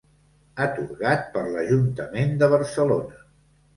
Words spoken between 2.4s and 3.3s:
de Barcelona.